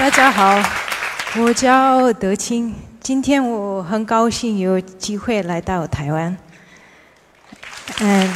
[0.00, 0.62] 大家好，
[1.40, 2.74] 我叫德清。
[3.00, 6.36] 今天我很高兴有机会来到台湾。
[7.98, 8.28] And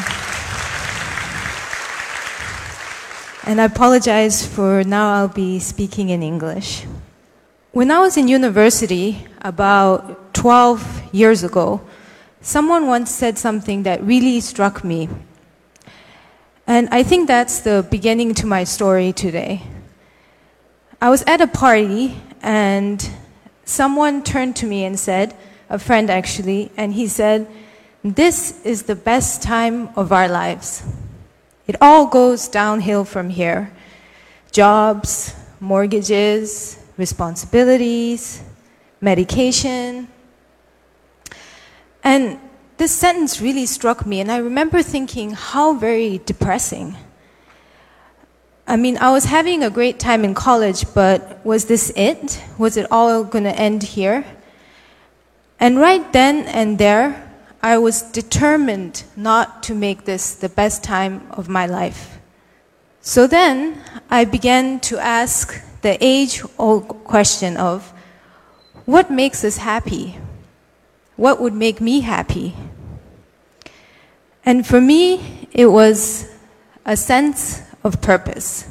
[3.47, 6.87] and I apologize for now I'll be speaking in English.
[7.73, 10.79] When I was in university about 12
[11.13, 11.81] years ago,
[12.43, 15.09] someone once said something that really struck me.
[16.67, 19.63] And I think that's the beginning to my story today.
[21.06, 22.98] I was at a party and
[23.64, 25.36] someone turned to me and said,
[25.70, 27.48] a friend actually, and he said,
[28.04, 30.82] This is the best time of our lives.
[31.68, 33.72] It all goes downhill from here
[34.52, 38.42] jobs, mortgages, responsibilities,
[39.00, 40.08] medication.
[42.04, 42.40] And
[42.78, 46.98] this sentence really struck me, and I remember thinking how very depressing.
[48.68, 52.44] I mean, I was having a great time in college, but was this it?
[52.58, 54.26] Was it all going to end here?
[55.60, 61.28] And right then and there, I was determined not to make this the best time
[61.32, 62.20] of my life.
[63.02, 67.94] So then I began to ask the age old question of
[68.86, 70.18] what makes us happy?
[71.16, 72.56] What would make me happy?
[74.44, 76.32] And for me, it was
[76.86, 78.68] a sense of purpose.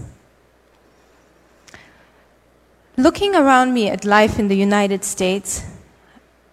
[2.97, 5.65] Looking around me at life in the United States,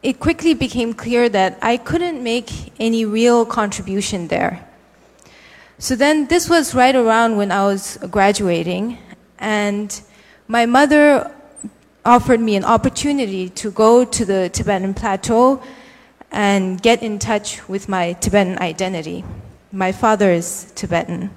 [0.03, 4.67] it quickly became clear that I couldn't make any real contribution there.
[5.79, 8.99] So then, this was right around when I was graduating,
[9.39, 9.99] and
[10.47, 11.31] my mother
[12.05, 15.63] offered me an opportunity to go to the Tibetan plateau
[16.31, 19.23] and get in touch with my Tibetan identity.
[19.71, 21.31] My father is Tibetan.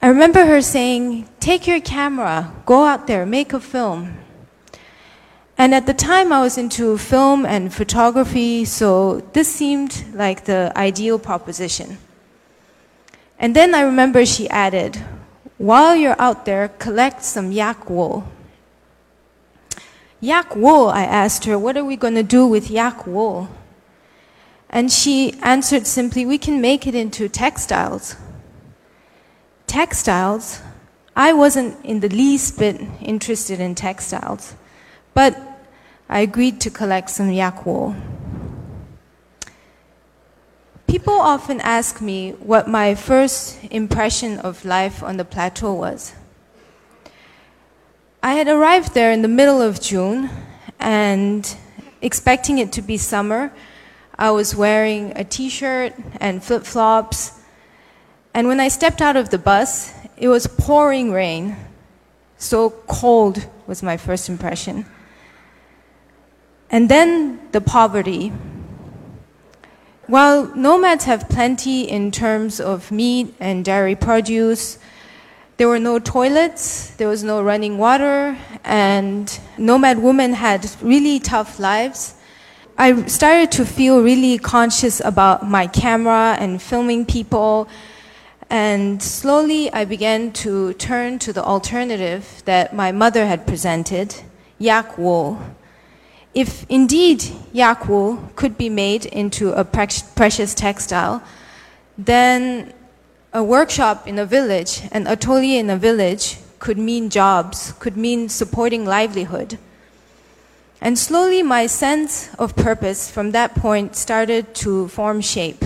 [0.00, 4.16] I remember her saying, Take your camera, go out there, make a film.
[5.56, 10.72] And at the time, I was into film and photography, so this seemed like the
[10.76, 11.98] ideal proposition.
[13.40, 15.02] And then I remember she added,
[15.58, 18.24] While you're out there, collect some yak wool.
[20.20, 23.48] Yak wool, I asked her, what are we going to do with yak wool?
[24.70, 28.14] And she answered simply, We can make it into textiles
[29.68, 30.60] textiles,
[31.14, 34.54] I wasn't in the least bit interested in textiles,
[35.14, 35.38] but
[36.08, 37.94] I agreed to collect some yak wool.
[40.86, 46.14] People often ask me what my first impression of life on the plateau was.
[48.22, 50.30] I had arrived there in the middle of June
[50.80, 51.54] and
[52.00, 53.52] expecting it to be summer.
[54.18, 57.37] I was wearing a t shirt and flip flops
[58.38, 61.56] and when I stepped out of the bus, it was pouring rain.
[62.36, 64.86] So cold was my first impression.
[66.70, 68.28] And then the poverty.
[70.06, 74.78] While nomads have plenty in terms of meat and dairy produce,
[75.56, 81.58] there were no toilets, there was no running water, and nomad women had really tough
[81.58, 82.14] lives.
[82.78, 87.68] I started to feel really conscious about my camera and filming people
[88.50, 94.14] and slowly I began to turn to the alternative that my mother had presented
[94.58, 95.38] yak wool.
[96.34, 101.22] If indeed yak wool could be made into a precious textile,
[101.96, 102.72] then
[103.32, 108.28] a workshop in a village, an atelier in a village, could mean jobs, could mean
[108.28, 109.58] supporting livelihood.
[110.80, 115.64] And slowly my sense of purpose from that point started to form shape.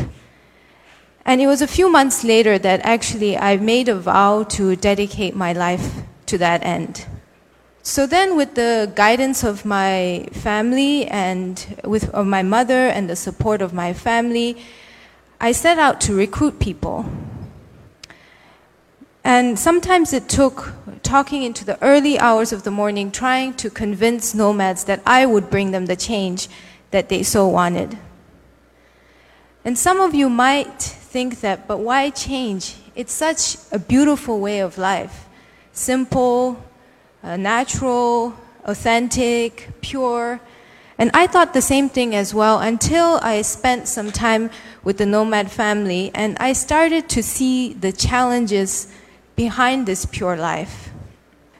[1.24, 5.36] And it was a few months later that actually I made a vow to dedicate
[5.36, 7.06] my life to that end.
[7.84, 13.16] So then, with the guidance of my family and with of my mother and the
[13.16, 14.56] support of my family,
[15.40, 17.06] I set out to recruit people.
[19.24, 24.34] And sometimes it took talking into the early hours of the morning, trying to convince
[24.34, 26.48] nomads that I would bring them the change
[26.92, 27.98] that they so wanted.
[29.64, 32.76] And some of you might think that, but why change?
[32.94, 35.26] It's such a beautiful way of life.
[35.72, 36.56] Simple,
[37.22, 40.40] uh, natural, authentic, pure.
[40.96, 44.50] And I thought the same thing as well until I spent some time
[44.82, 48.88] with the nomad family and I started to see the challenges
[49.36, 50.90] behind this pure life.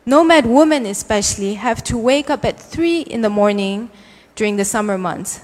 [0.07, 3.91] Nomad women, especially, have to wake up at 3 in the morning
[4.35, 5.41] during the summer months.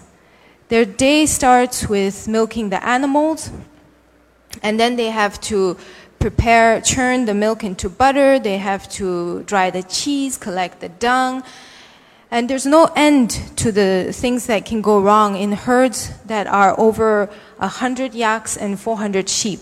[0.68, 3.50] Their day starts with milking the animals,
[4.62, 5.76] and then they have to
[6.18, 11.42] prepare, churn the milk into butter, they have to dry the cheese, collect the dung.
[12.30, 16.78] And there's no end to the things that can go wrong in herds that are
[16.78, 19.60] over 100 yaks and 400 sheep.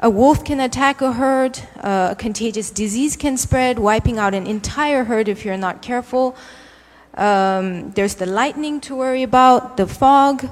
[0.00, 5.04] A wolf can attack a herd, a contagious disease can spread, wiping out an entire
[5.04, 6.34] herd if you're not careful.
[7.14, 10.50] Um, there's the lightning to worry about, the fog.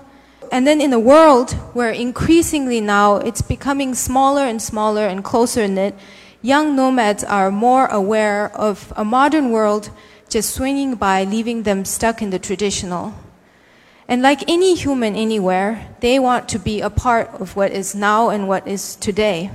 [0.50, 5.68] And then in a world where increasingly now it's becoming smaller and smaller and closer
[5.68, 5.94] knit,
[6.42, 9.90] young nomads are more aware of a modern world
[10.28, 13.14] just swinging by, leaving them stuck in the traditional.
[14.08, 18.30] And like any human anywhere, they want to be a part of what is now
[18.30, 19.52] and what is today.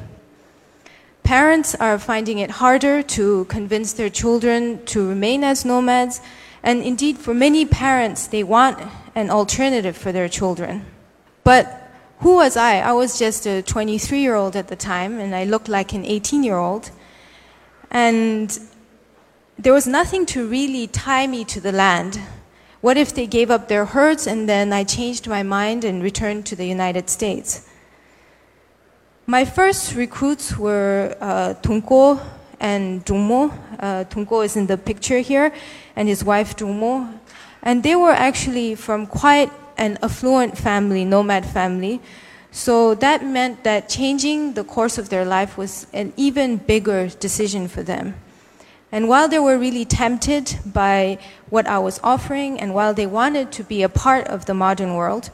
[1.24, 6.22] Parents are finding it harder to convince their children to remain as nomads,
[6.64, 8.80] and indeed, for many parents, they want
[9.16, 10.86] an alternative for their children.
[11.44, 11.82] But
[12.20, 12.80] who was I?
[12.80, 16.06] I was just a 23 year old at the time, and I looked like an
[16.06, 16.92] 18 year old.
[17.92, 18.58] And
[19.58, 22.20] there was nothing to really tie me to the land.
[22.82, 26.46] What if they gave up their herds and then I changed my mind and returned
[26.48, 27.68] to the United States?
[29.26, 31.56] My first recruits were uh,
[32.60, 33.52] and Jungmo.
[33.80, 35.52] Uh, is in the picture here,
[35.96, 37.20] and his wife Jungmo.
[37.66, 42.00] And they were actually from quite an affluent family, nomad family.
[42.52, 47.68] So that meant that changing the course of their life was an even bigger decision
[47.68, 48.16] for them.
[48.92, 51.18] And while they were really tempted by
[51.50, 54.94] what I was offering, and while they wanted to be a part of the modern
[54.94, 55.32] world,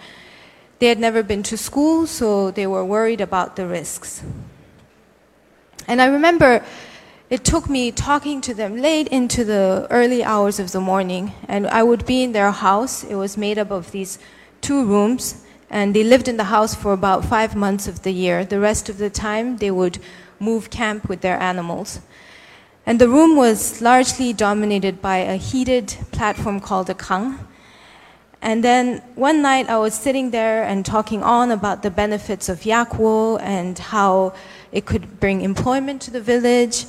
[0.80, 4.24] they had never been to school, so they were worried about the risks.
[5.88, 6.64] And I remember
[7.32, 11.66] it took me talking to them late into the early hours of the morning, and
[11.66, 13.06] I would be in their house.
[13.06, 14.20] It was made up of these
[14.60, 18.44] two rooms, and they lived in the house for about five months of the year.
[18.44, 20.00] The rest of the time, they would
[20.40, 22.02] move camp with their animals.
[22.86, 27.40] And the room was largely dominated by a heated platform called a kang.
[28.42, 32.66] And then one night I was sitting there and talking on about the benefits of
[32.66, 34.34] yak wool and how
[34.74, 36.88] it could bring employment to the village.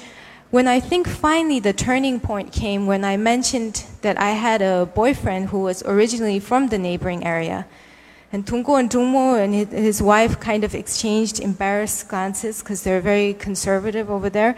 [0.53, 4.85] When I think finally the turning point came when I mentioned that I had a
[4.85, 7.65] boyfriend who was originally from the neighboring area.
[8.31, 13.33] And Tunko and Jungmo and his wife kind of exchanged embarrassed glances because they're very
[13.33, 14.55] conservative over there.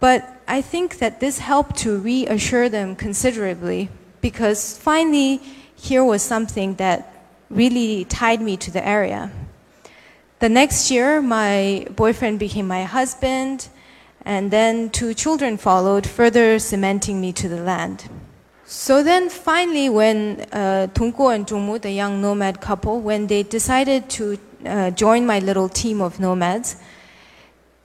[0.00, 3.88] But I think that this helped to reassure them considerably
[4.20, 5.40] because finally
[5.76, 9.30] here was something that really tied me to the area.
[10.40, 13.70] The next year, my boyfriend became my husband,
[14.26, 18.10] and then two children followed, further cementing me to the land.
[18.64, 21.14] So then finally, when uh, and
[21.46, 26.18] Jungmu, the young nomad couple, when they decided to uh, join my little team of
[26.18, 26.74] nomads,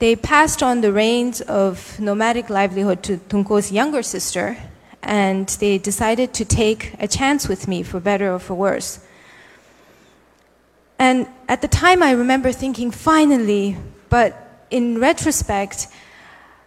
[0.00, 4.56] they passed on the reins of nomadic livelihood to Tunko's younger sister,
[5.00, 8.98] and they decided to take a chance with me, for better or for worse.
[10.98, 13.76] And at the time, I remember thinking, finally,
[14.08, 15.86] but in retrospect,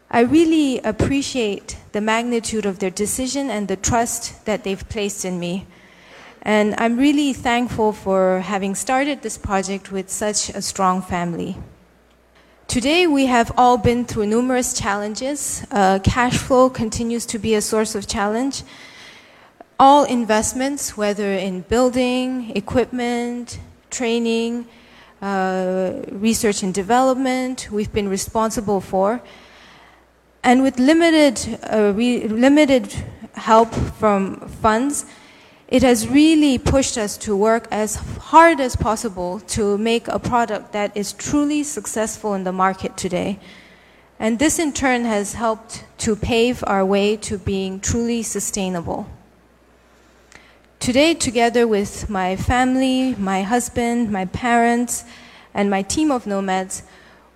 [0.09, 5.39] I really appreciate the magnitude of their decision and the trust that they've placed in
[5.39, 5.65] me.
[6.43, 11.57] And I'm really thankful for having started this project with such a strong family.
[12.67, 15.65] Today, we have all been through numerous challenges.
[15.71, 18.63] Uh, cash flow continues to be a source of challenge.
[19.79, 24.67] All investments, whether in building, equipment, training,
[25.21, 29.21] uh, research and development, we've been responsible for.
[30.45, 32.93] And with limited, uh, limited
[33.33, 35.07] help from funds,
[35.67, 40.71] it has really pushed us to work as hard as possible to make a product
[40.73, 43.39] that is truly successful in the market today.
[44.19, 49.09] And this in turn has helped to pave our way to being truly sustainable.
[50.79, 55.05] Today, together with my family, my husband, my parents,
[55.55, 56.83] and my team of nomads,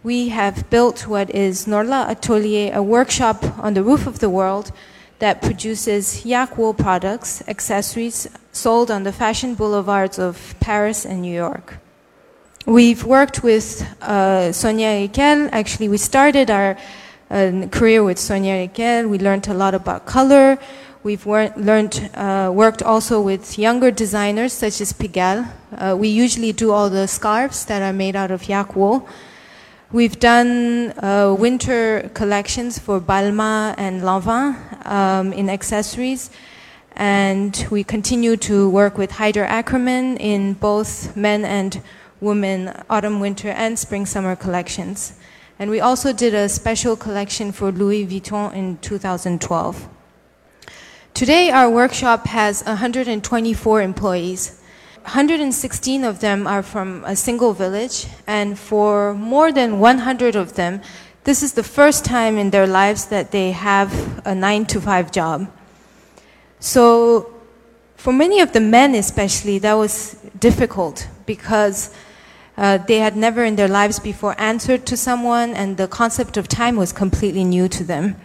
[0.04, 4.72] we have built what is Norlha Atelier, a workshop on the roof of the world
[5.20, 11.34] that produces yak wool products, accessories sold on the fashion boulevards of Paris and New
[11.34, 11.78] York.
[12.66, 15.50] We've worked with uh, Sonia Rykiel.
[15.52, 16.78] Actually, we started our
[17.30, 19.10] uh, career with Sonia Rykiel.
[19.10, 20.58] We learned a lot about color.
[21.04, 25.48] We've wor- learned, uh, worked also with younger designers such as Pigalle.
[25.76, 29.08] Uh, we usually do all the scarves that are made out of yak wool.
[29.92, 36.30] We've done uh, winter collections for Balmain and Lanvin um, in accessories,
[36.96, 41.82] and we continue to work with Haider Ackermann in both men and
[42.22, 45.14] women autumn, winter, and spring, summer collections.
[45.58, 49.90] And we also did a special collection for Louis Vuitton in 2012.
[51.16, 54.59] Today, our workshop has 124 employees.
[55.10, 60.82] 116 of them are from a single village, and for more than 100 of them,
[61.24, 63.90] this is the first time in their lives that they have
[64.24, 65.52] a 9 to 5 job.
[66.60, 67.34] So,
[67.96, 71.90] for many of the men especially, that was difficult because
[72.56, 76.48] uh, they had never in their lives before answered to someone, and the concept of
[76.48, 78.16] time was completely new to them.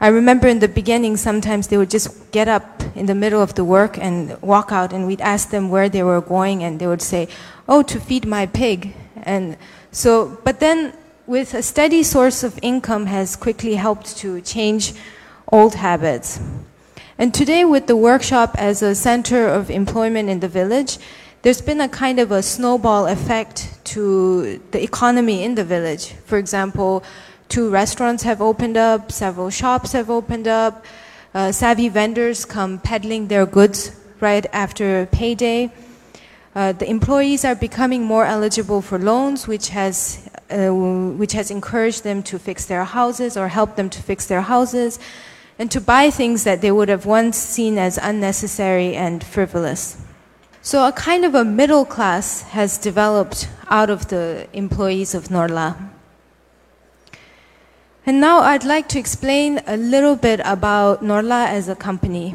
[0.00, 3.54] I remember in the beginning, sometimes they would just get up in the middle of
[3.54, 6.86] the work and walk out, and we'd ask them where they were going, and they
[6.86, 7.28] would say,
[7.68, 8.94] Oh, to feed my pig.
[9.22, 9.56] And
[9.90, 10.92] so, but then
[11.26, 14.94] with a steady source of income has quickly helped to change
[15.50, 16.40] old habits.
[17.18, 20.98] And today, with the workshop as a center of employment in the village,
[21.42, 26.12] there's been a kind of a snowball effect to the economy in the village.
[26.24, 27.04] For example,
[27.48, 30.84] two restaurants have opened up, several shops have opened up,
[31.34, 35.70] uh, savvy vendors come peddling their goods right after payday.
[36.54, 42.04] Uh, the employees are becoming more eligible for loans, which has, uh, which has encouraged
[42.04, 44.98] them to fix their houses or help them to fix their houses
[45.58, 49.96] and to buy things that they would have once seen as unnecessary and frivolous.
[50.60, 55.91] So, a kind of a middle class has developed out of the employees of Norlha.
[58.04, 62.34] And now I'd like to explain a little bit about Norlha as a company.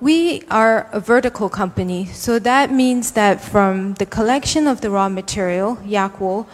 [0.00, 5.08] We are a vertical company, so that means that from the collection of the raw
[5.08, 6.48] material, yak wool,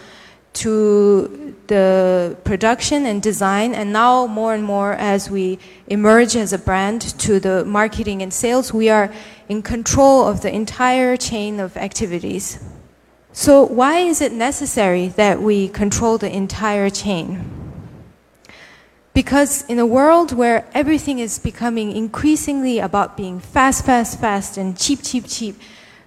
[0.54, 6.58] to the production and design, and now more and more as we emerge as a
[6.58, 9.10] brand to the marketing and sales, we are
[9.48, 12.62] in control of the entire chain of activities.
[13.32, 17.63] So, why is it necessary that we control the entire chain?
[19.14, 24.76] Because in a world where everything is becoming increasingly about being fast, fast, fast, and
[24.76, 25.54] cheap, cheap, cheap,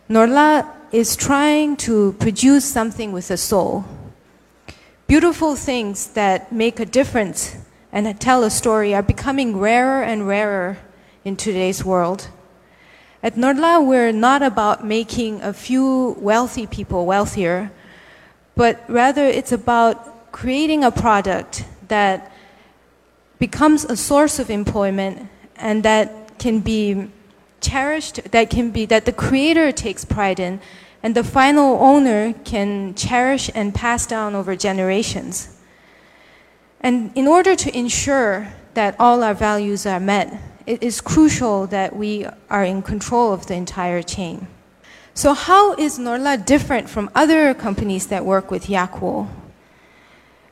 [0.10, 3.86] Norlha is trying to produce something with a soul.
[5.08, 7.56] Beautiful things that make a difference
[7.94, 10.78] and tell a story are becoming rarer and rarer
[11.24, 12.28] in today's world.
[13.24, 17.72] At Norlha, we're not about making a few wealthy people wealthier,
[18.56, 22.34] but rather it's about creating a product that
[23.40, 27.10] becomes a source of employment and that can be
[27.62, 30.60] cherished, that can be, that the creator takes pride in,
[31.04, 35.58] and the final owner can cherish and pass down over generations.
[36.82, 41.96] And in order to ensure that all our values are met, it is crucial that
[41.96, 44.48] we are in control of the entire chain.
[45.14, 49.28] So, how is Norlha different from other companies that work with yak wool?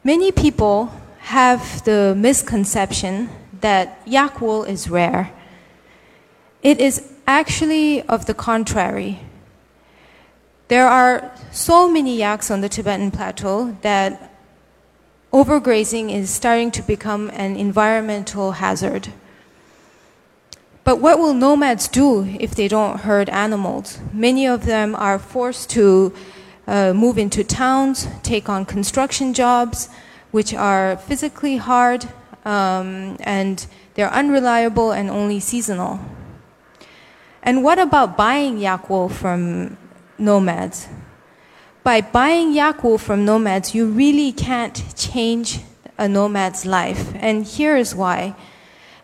[0.04, 0.92] Many people
[1.26, 3.28] have the misconception
[3.62, 5.32] that yak wool is rare.
[6.62, 9.20] It is actually of the contrary.
[10.68, 14.38] There are so many yaks on the Tibetan plateau that
[15.34, 19.10] overgrazing is starting to become an environmental hazard.
[20.84, 23.98] But what will nomads do if they don't herd animals?
[24.14, 26.14] Many of them are forced to
[26.68, 29.90] uh, move into towns, take on construction jobs,
[30.36, 32.04] which are physically hard
[32.44, 35.98] um, and they're unreliable and only seasonal.
[37.42, 39.78] And what about buying yak wool from
[40.18, 40.90] nomads?
[41.84, 45.62] By buying yak wool from nomads, you really can't change
[45.98, 47.14] a nomad's life.
[47.16, 48.36] And here is why.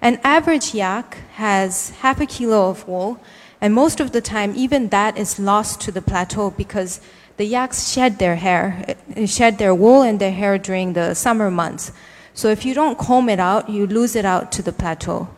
[0.02, 3.22] An average yak has half a kilo of wool,
[3.62, 7.00] and most of the time, even that is lost to the plateau because
[7.38, 11.52] the yaks shed their hair, uh, shed their wool and their hair during the summer
[11.52, 11.92] months.
[12.34, 15.30] So if you don't comb it out, you lose it out to the plateau.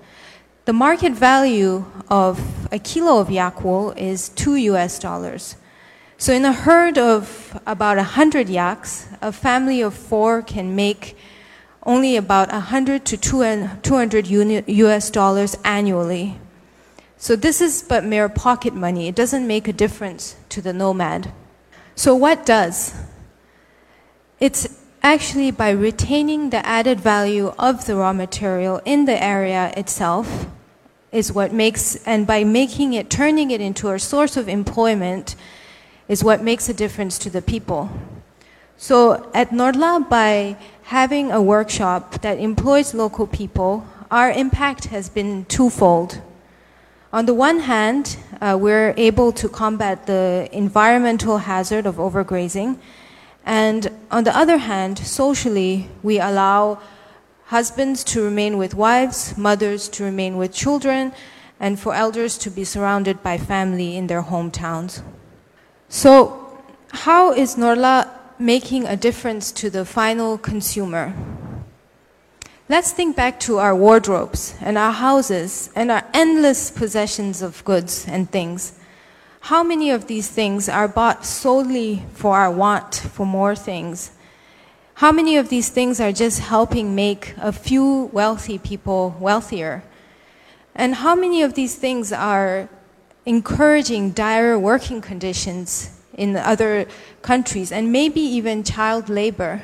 [0.66, 2.40] The market value of
[2.72, 5.58] a kilo of yak wool is two US dollars.
[6.18, 11.18] So in a herd of about 100 yaks, a family of four can make
[11.86, 14.28] only about 100 to 200
[14.68, 16.40] US dollars annually.
[17.24, 19.08] So this is but mere pocket money.
[19.08, 21.32] It doesn't make a difference to the nomad.
[21.96, 22.94] So, what does?
[24.42, 24.68] It's
[25.02, 30.48] actually by retaining the added value of the raw material in the area itself
[31.14, 35.38] is what makes, and by making it, turning it into a source of employment
[36.10, 37.90] is what makes a difference to the people.
[38.76, 40.58] So at Norlha, by
[40.92, 46.20] having a workshop that employs local people, our impact has been twofold.
[47.14, 52.78] On the one hand, uh, we're able to combat the environmental hazard of overgrazing,
[53.46, 56.80] And on the other hand, socially, we allow
[57.46, 61.12] husbands to remain with wives, mothers to remain with children,
[61.60, 65.04] and for elders to be surrounded by family in their hometowns.
[65.90, 66.58] So,
[67.06, 71.14] how is Norlha making a difference to the final consumer?
[72.70, 78.06] Let's think back to our wardrobes and our houses and our endless possessions of goods
[78.08, 78.80] and things.
[79.42, 84.12] How many of these things are bought solely for our want for more things?
[84.96, 89.84] How many of these things are just helping make a few wealthy people wealthier?
[90.74, 92.70] And how many of these things are
[93.26, 96.86] encouraging dire working conditions in other
[97.22, 99.64] countries and maybe even child labor?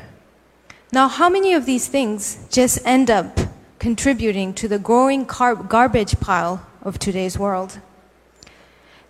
[0.92, 3.38] Now, how many of these things just end up
[3.78, 7.80] contributing to the growing car- garbage pile of today's world?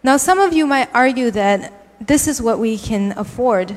[0.03, 1.71] Now, some of you might argue that
[2.01, 3.75] this is what we can afford.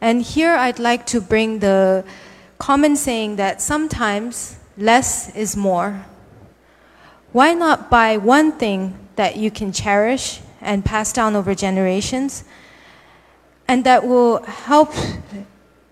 [0.00, 2.04] And here I'd like to bring the
[2.58, 6.06] common saying that sometimes less is more.
[7.32, 12.44] Why not buy one thing that you can cherish and pass down over generations
[13.66, 14.92] and that will help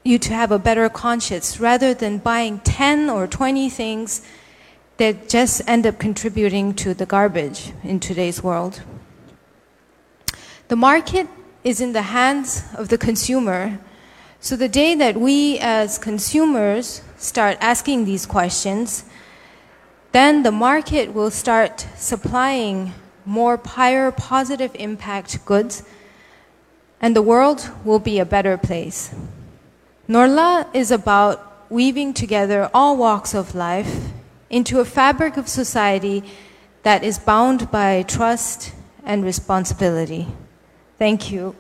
[0.03, 4.23] you to have a better conscience rather than buying 10 or 20 things
[4.97, 8.83] that just end up contributing to the garbage in today's world.
[10.69, 11.27] The market
[11.65, 13.79] is in the hands of the consumer.
[14.41, 19.05] So the day that we as consumers start asking these questions,
[20.13, 22.93] then the market will start supplying
[23.27, 25.83] more higher positive impact goods
[27.01, 29.15] and the world will be a better place.
[30.11, 34.11] Norlha is about weaving together all walks of life
[34.51, 36.25] into a fabric of society
[36.83, 38.73] that is bound by trust
[39.05, 40.27] and responsibility.
[40.99, 41.55] Thank you.